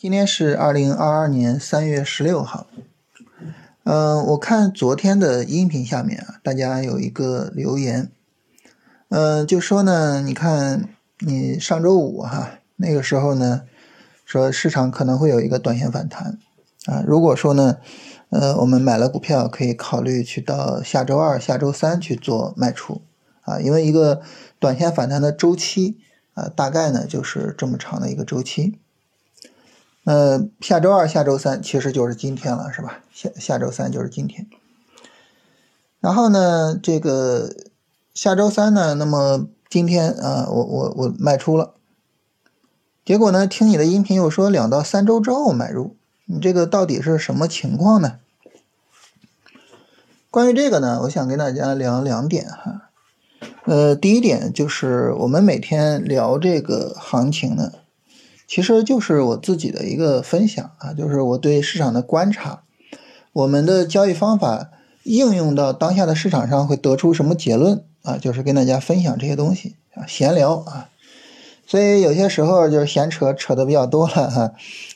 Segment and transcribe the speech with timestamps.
[0.00, 2.66] 今天是二零二二年三月十六号。
[3.84, 8.10] 嗯，我看昨天的音频下面啊，大家有一个留言，
[9.10, 13.64] 嗯，就说呢，你看你上周五哈那个时候呢，
[14.24, 16.38] 说市场可能会有一个短线反弹
[16.86, 17.04] 啊。
[17.06, 17.76] 如果说呢，
[18.30, 23.02] 呃，我们买了股票，可以考虑去到下周二、下周三去做卖出
[23.42, 24.22] 啊，因为一个
[24.58, 25.98] 短线反弹的周期
[26.32, 28.78] 啊，大概呢就是这么长的一个周期。
[30.10, 32.98] 呃，下周二、下周三其实就是今天了，是吧？
[33.12, 34.48] 下下周三就是今天。
[36.00, 37.54] 然后呢，这个
[38.12, 41.74] 下周三呢，那么今天啊，我我我卖出了。
[43.04, 48.18] 结果呢，听你的音频又说两到三周之后买入，你这个到底是什么情况呢？
[50.28, 52.90] 关于这个呢，我想跟大家聊两点哈。
[53.64, 57.70] 呃，第一点就是我们每天聊这个行情呢。
[58.50, 62.64] 其实就是我自己的一个分享啊，就是我对市场的观察，
[63.32, 64.72] 我们的交易方法
[65.04, 68.18] 应用到当下的市场上会得出什么结论啊？
[68.18, 70.88] 就是跟大家分享这些东西啊，闲聊啊。
[71.64, 74.52] 所以有些时候就是闲扯扯的比较多了哈，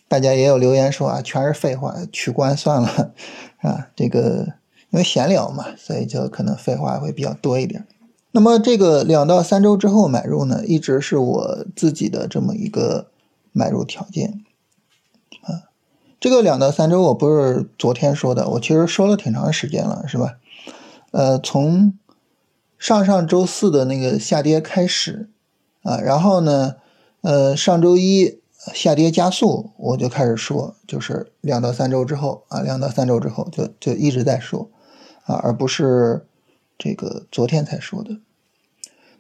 [0.09, 3.13] 大家也有留言说啊，全是废话，取关算了
[3.59, 3.87] 啊。
[3.95, 4.49] 这个
[4.91, 7.87] 因为闲聊嘛，所以就可能废话会比较多一点。
[8.33, 13.07] 那么这个两到三周之后买入呢，一直是我自己的这么一个。
[13.55, 14.45] 买入条件，
[15.43, 15.71] 啊，
[16.19, 20.39] 这个两到三周我不是昨天说的，我其实说了挺长时间了，是吧？
[21.13, 21.97] 呃，从
[22.77, 25.31] 上上周四的那个下跌开始，
[25.85, 26.75] 啊，然后呢，
[27.21, 28.41] 呃，上周一
[28.75, 34.69] 下跌加速，我就开始说，就是两到三周之后啊，两到三周之后就就一直在说，
[35.27, 36.27] 啊，而不是
[36.77, 38.19] 这个昨天才说的。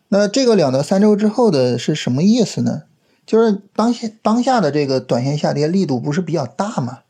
[0.09, 2.83] 那这个两到三周之后的是什么意思呢？
[3.27, 7.01] 就是当下当下的这个短线下跌力度不是比较大吗？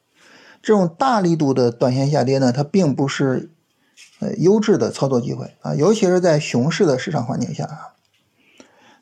[0.62, 3.50] 这种大力度的短线下跌呢，它并不是
[4.20, 7.94] 呃优质的操作机会啊，尤其是在熊市的市场环境下啊。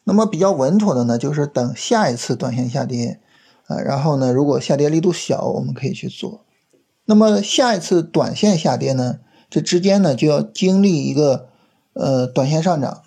[0.05, 3.21] 那么比较稳妥的呢，就是等下一次短线下跌
[3.69, 6.45] 啊，然后呢，如果下跌力度小，我们可以去做。
[7.05, 11.49] 那么下一次短线下跌呢，这之间呢就要经历一个
[11.93, 13.03] 呃短线上涨。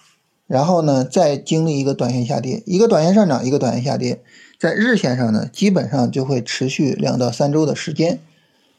[0.47, 4.21] 然后呢，再经历一个短线下跌，一个短线上涨，一个短线下跌，
[4.59, 8.19] 在日线上呢，基本上就会持续两到三周的时间，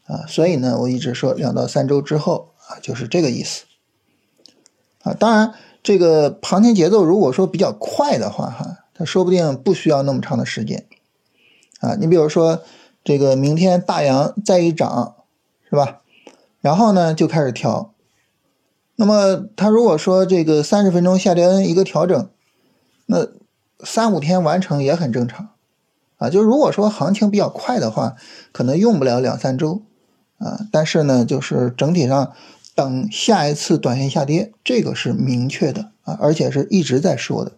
[0.07, 3.65] 啊，所以呢，我一直说两到三周之后啊，就是这个意思，
[5.03, 10.85] 啊，当然这个行情节奏如果说比较快的话，哈，它说不定不需要那么长的时间，
[11.81, 12.63] 啊，你比如说
[13.03, 15.17] 这个明天大阳再一涨，
[15.69, 16.03] 是吧？
[16.61, 17.93] 然后呢，就开始调。
[18.97, 22.29] 那么，他如果说这个三十分钟下跌一个调整，
[23.05, 23.29] 那
[23.85, 25.51] 三五天完成也很正常，
[26.17, 28.17] 啊，就如果说行情比较快的话，
[28.53, 29.83] 可能用不了两三周，
[30.39, 32.33] 啊，但是呢，就是整体上
[32.75, 37.53] 等下一次短线下跌，这个是明确的啊，而且是一直在说的。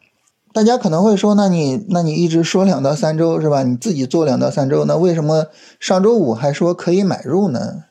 [0.53, 3.63] 大家可能会说，那你那你一直说两到三周是吧？
[3.63, 5.47] 你自己做两到三周，那为什么
[5.79, 7.85] 上周五还说可以买入呢？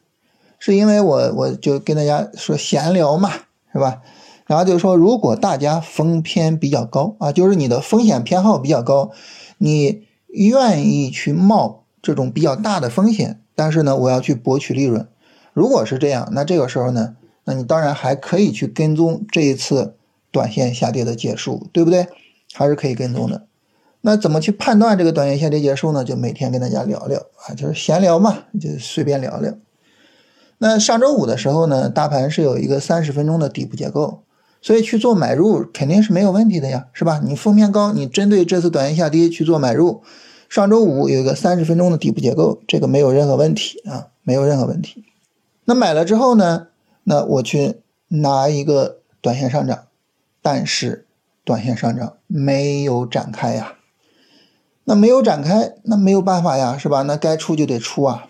[0.59, 3.31] 是因为我我就跟大家说闲聊嘛，
[3.71, 4.01] 是吧？
[4.45, 9.11] 然后就是说，如果大家风偏比较高啊，就是你的风险偏好比较高，
[9.57, 15.05] 你愿意去冒这种比较大的风险，但是呢，我要去博取利润。
[15.53, 19.95] 如果是这样，那这个时候呢，那你当然还可以去跟踪这一次
[20.31, 22.07] 短线下跌的结束，对不对？
[22.53, 23.47] 还是可以跟踪的。
[23.99, 26.05] 那怎么去判断这个短线下跌结束呢？
[26.05, 29.53] 就每天跟大家聊聊啊，就是闲聊嘛，就随便聊聊。
[30.59, 34.23] 那上周五的时候呢，大盘是有一个三十分钟的底部结构，
[34.61, 37.21] 所以去做买入肯定是没有问题的呀，是吧？
[37.23, 40.01] 你封偏高，你针对这次短线下跌去做买入，
[40.49, 45.05] 上周五有一个三十分钟的底部结构，这个没有任何问题啊，没有任何问题。
[45.65, 46.67] 那买了之后呢，
[47.03, 49.83] 那我去拿一个短线上涨，
[50.41, 51.05] 但是
[51.43, 53.73] 短线上涨没有展开呀，
[54.85, 57.03] 那没有展开，那没有办法呀，是吧？
[57.03, 58.27] 那该出就得出啊。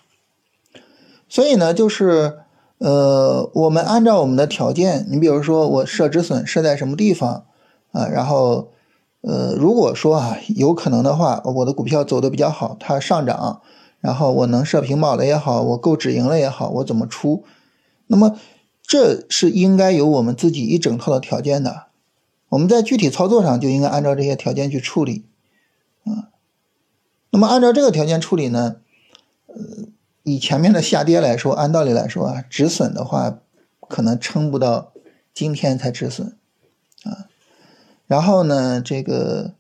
[1.30, 2.38] 所以呢，就是，
[2.78, 7.46] 呃，我们按照我们的条件，你比如说我设止损设在什么地方
[7.92, 8.70] 啊，然后，
[9.22, 13.62] 呃，如果说啊有可能的话，我的股票走的比较好，它上涨，
[14.00, 17.44] 然后我能设平保了也好，我够止盈了也好，我怎么出？
[18.08, 18.40] 那么
[18.82, 21.88] 这是应该有我们自己一整套的条件的，
[22.50, 25.26] 我们在具体操作上就应该按照这些条件去处理，
[26.06, 26.32] 啊，
[27.32, 28.78] 那么按照这个条件处理呢，
[29.48, 29.56] 呃。
[30.28, 33.40] 以前面的下跌来说，按道理来说啊，止损的话，
[33.88, 34.92] 可能撑不到
[35.34, 36.36] 今天才止损，
[37.06, 37.32] 啊，
[38.08, 39.54] 然后呢，这个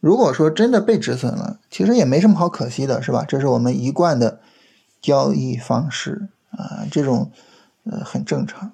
[0.00, 3.24] 如果说真的被止损了，其实也没什么好可惜的，是吧？
[3.28, 4.40] 这是我们一贯的
[5.00, 7.30] 交易方式啊，这种
[7.84, 8.72] 呃很正常。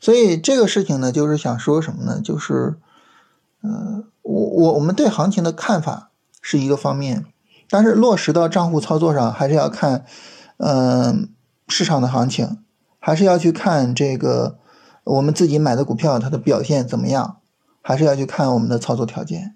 [0.00, 2.20] 所以这个事情呢，就是想说什么呢？
[2.20, 2.74] 就是
[3.60, 6.10] 呃，我我我们对行情的看法
[6.42, 7.26] 是一个方面，
[7.70, 10.04] 但是落实到账户操作上，还是要看
[10.58, 11.30] 嗯
[11.68, 12.58] 市场的行情，
[12.98, 14.58] 还是要去看这个
[15.04, 17.38] 我们自己买的股票它的表现怎么样，
[17.80, 19.54] 还是要去看我们的操作条件。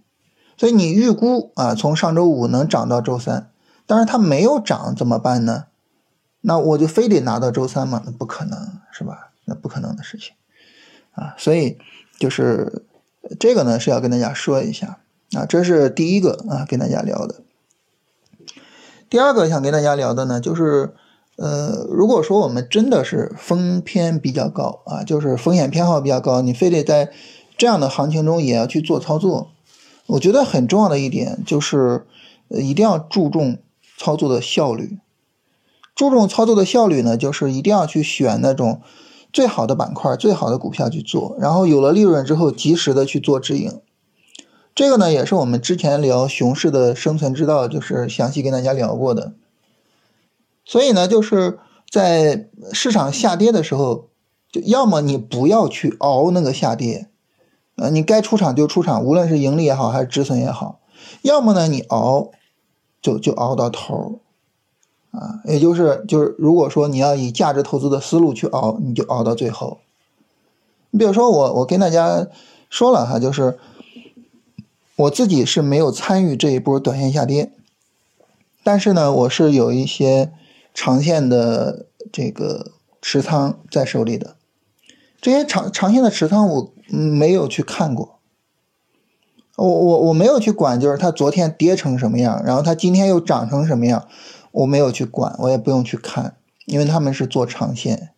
[0.57, 3.51] 所以你预估啊，从上周五能涨到周三，
[3.87, 5.65] 但是它没有涨怎么办呢？
[6.43, 8.03] 那我就非得拿到周三吗？
[8.07, 9.33] 那不可能，是吧？
[9.47, 10.35] 那不可能的事情
[11.13, 11.35] 啊。
[11.37, 11.79] 所以
[12.19, 12.85] 就是
[13.41, 15.01] 这个呢，是要跟大家说一下
[15.33, 17.44] 啊，这是第一个啊，跟大家聊的。
[19.11, 20.95] 第二个想跟大家聊的呢，就是
[21.37, 27.11] 呃，如果说我们真的是风偏比较高啊，就是风险偏好比较高，你非得在
[27.57, 29.51] 这样的行情中也要去做操作。
[30.07, 32.05] 我觉得很重要的一点就是，
[32.49, 33.59] 呃，一定要注重
[33.99, 34.99] 操作的效率。
[35.95, 38.81] 注重操作的效率呢，就是一定要去选那种
[39.33, 43.81] 最好的板块、最好的股票去做，然后有了利润之后，及时的去做止盈。
[44.75, 49.33] 这个呢，也是我们之前聊熊市的生存之道，就是详细跟大家聊过的。
[50.65, 54.09] 所以呢，就是在市场下跌的时候，
[54.51, 57.09] 就要么你不要去熬那个下跌。
[57.77, 60.81] 呃，你该出场就出场，无论是盈利也好，还是止损也好，
[61.23, 62.31] 要么呢你熬，
[63.03, 64.21] 就就熬到头
[65.11, 69.79] 啊，也就是就是如果说你要以价值投资的思路去熬，你就熬到最后。
[70.91, 72.27] 你比如说我我跟大家
[72.71, 73.59] 说了哈，就是
[74.97, 77.53] 我自己是没有参与这一波短线下跌，
[78.63, 80.33] 但是呢，我是有一些
[80.73, 84.37] 长线的这个持仓在手里的，
[85.21, 86.71] 这些长长线的持仓我。
[86.87, 88.19] 没有去看过，
[89.57, 94.07] 我我我没有去管，就是它昨天跌成什么样，然后它今天又涨成什么样，
[94.53, 96.37] 我没有去管，我也不用去看，
[96.67, 98.11] 因为他们是做长线，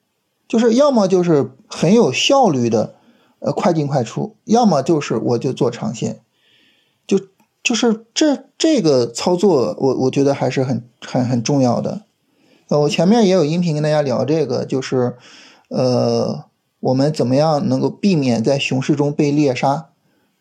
[0.49, 2.97] 就是要么就是很有效率的，
[3.39, 6.21] 呃，快进快出，要么就是我就做长线，
[7.07, 7.21] 就
[7.63, 12.03] 就是这这个操作，我我觉得还是很很很重要的。
[12.69, 15.17] 呃，我前面也有音频跟大家聊这个，就是
[15.69, 16.45] 呃。
[16.81, 19.89] 我们怎么样能够避免在熊市中被猎杀？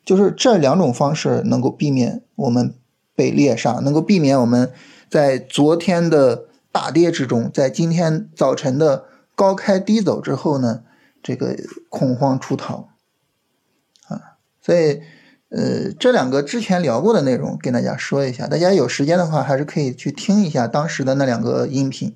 [0.03, 2.75] 就是这两种方式能够避免我们
[3.15, 4.71] 被猎杀，能够避免我们
[5.09, 10.83] 在昨天的大跌之中，在今天早晨的高开低走之后呢，
[11.23, 11.56] 这个
[11.89, 12.89] 恐慌出逃
[14.07, 14.38] 啊。
[14.62, 15.01] 所以，
[15.56, 22.13] 呃，这两个之前聊过的内容跟大家说一下，大家有时间的话还是可以去听一下当时的那两个音频。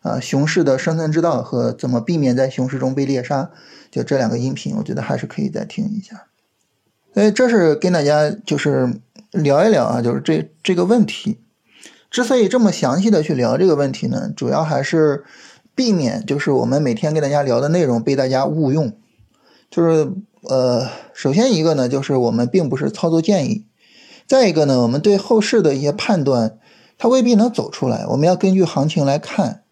[0.00, 3.52] 啊，熊市的生存之道和怎么避免在熊市中被猎杀，
[3.88, 6.24] 就这两个音频，我觉得还是可以再听一下。
[7.14, 8.92] 所以这是跟大家就是
[9.30, 11.38] 聊一聊啊，就是这这个问题。
[12.10, 15.22] 之所以这么详细的去聊这个问题呢，主要还是
[15.76, 18.92] 避免就是我们每天跟大家聊的内容被大家误用。
[19.70, 20.10] 就是
[20.48, 23.66] 呃，首先一个呢，就是我们并不是操作建议；
[24.26, 26.58] 再一个呢，我们对后市的一些判断，
[26.98, 29.62] 它未必能走出来，我们要根据行情来看。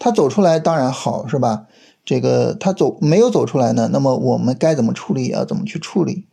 [0.00, 1.66] 它走出来当然好，是吧？
[2.04, 5.28] 这个它走没有走出来呢，那么我们该怎么处理？
[5.28, 6.26] 要怎么去处理？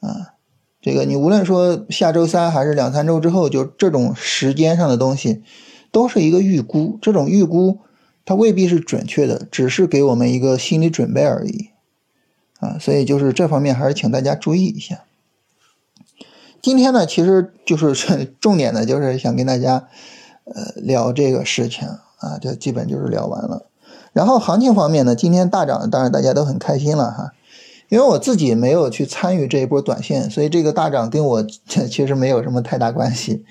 [0.00, 0.34] 啊，
[0.80, 5.42] 这个你无论说下周三还是两三周之后，就这种时间上的东西，
[5.90, 6.98] 都是一个预估。
[7.00, 7.80] 这种预估
[8.24, 11.70] 它未必是准确的，只是给我们一个心理准备而已。
[12.58, 15.04] 啊，所以就是这方面还是请大家注意一下。
[16.60, 17.94] 今天呢，其实就是
[18.40, 19.88] 重点的，就是想跟大家
[20.44, 21.88] 呃聊这个事情。
[22.20, 23.66] 啊，就基本就是聊完了。
[24.12, 27.32] 然后行情方面呢，今天大涨，当然大家都很开心了哈。
[27.88, 31.46] 因为我自己没有去参与这一波短线，所以这个大涨跟我
[31.88, 33.44] 其实没有什么太大关系。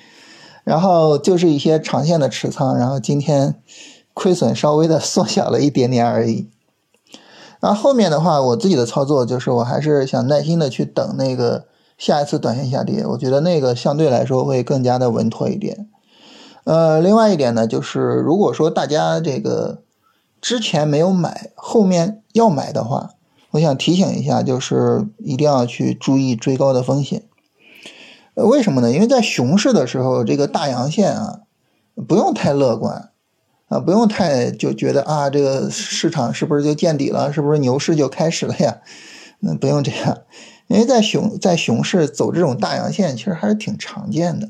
[0.65, 3.55] 然后就是一些长线的持仓，然后今天
[4.13, 6.49] 亏损稍微的缩小了一点点而已。
[7.67, 11.65] 然后后面的话，我自己的操作就是我还是想耐心的去等那个
[11.97, 15.89] 下一次短线下跌，我觉得那个相对来说会更加的稳妥一点。
[16.63, 19.81] 呃，另外一点呢，就是如果说大家这个
[20.39, 23.09] 之前没有买，后面要买的话，
[23.51, 27.23] 我想提醒一下，就是一定要去注意追高的风险。
[28.35, 28.93] 为什么呢？
[28.93, 31.41] 因为在熊市的时候，这个大阳线啊，
[32.07, 33.09] 不用太乐观
[33.67, 37.33] 啊，不用太就觉得啊，这个市场是不是就见底了？
[37.33, 38.77] 是不是牛市就开始了呀？
[39.39, 40.19] 那不用这样，
[40.67, 44.49] 因为在熊在熊市走这种大阳线，其实还是挺常见的。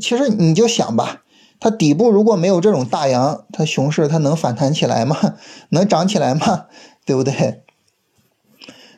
[0.00, 1.22] 其实你就想吧，
[1.60, 5.36] 它底部如果没有这种大阳，它熊市它能反弹起来吗？
[5.70, 6.66] 能涨起来吗？
[7.06, 7.62] 对不对？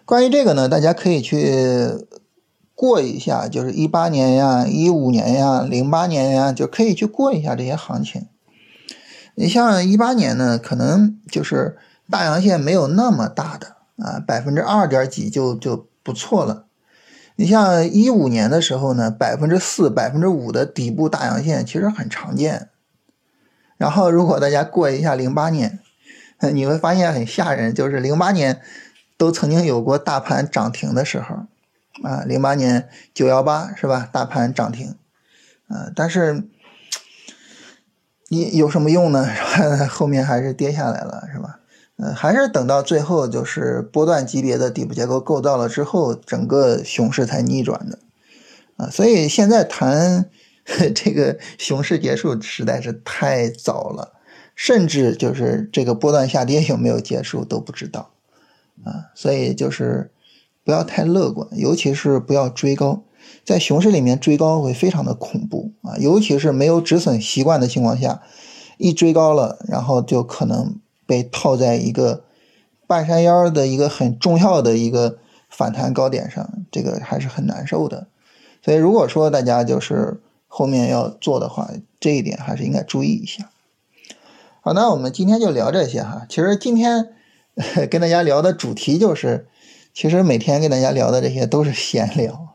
[0.06, 2.06] 关于这个呢，大家可以去
[2.75, 8.26] 过一下，就是一八年呀、一五年呀、零八年呀，就可以去过一下这些行情。
[9.40, 11.78] 你像一八年呢，可能就是
[12.11, 16.64] 大阳线没有那么大的啊，百分之二点几就就不错了。
[17.37, 22.68] 你像一五年的时候呢，百分之四、百分之五的底部大阳线其实很常见。
[23.76, 25.78] 然后如果大家过一下零八年，
[26.52, 28.61] 你会发现很吓人，就是零八年
[29.16, 31.47] 都曾经有过大盘涨停的时候。
[32.02, 34.09] 啊，零八年九幺八是吧？
[34.12, 34.97] 大盘涨停，
[35.68, 36.49] 啊，但是
[38.28, 39.26] 你有什么用呢？
[39.90, 41.61] 后面还是跌下来了，是吧？
[41.97, 47.99] 嗯，还是等到最后就是波段级别的底部结构构造了之后，整个熊市才逆转的，
[48.76, 50.26] 啊，所以现在谈
[50.94, 54.12] 这个熊市结束实在是太早了，
[54.54, 58.11] 甚至就是这个波段下跌有没有结束都不知道，
[58.85, 60.11] 啊，所以就是。
[60.64, 63.02] 不要太乐观，尤其是不要追高，
[63.44, 65.97] 在熊市里面追高会非常的恐怖啊！
[65.99, 68.23] 尤其是没有止损习惯的情况下，
[68.76, 72.25] 一追高了，然后就可能被套在一个
[72.87, 75.18] 半山腰的一个很重要的一个
[75.49, 78.08] 反弹高点上，这个还是很难受的。
[78.64, 83.50] 所以，如果说大家就是后面要做的话，这一点还是应该注意一下。
[84.61, 86.26] 好，那我们今天就聊这些哈。
[86.28, 87.08] 其实今天
[87.90, 89.47] 跟大家聊的主题就是。
[89.94, 92.48] 其实每天跟大家聊的这些都是闲聊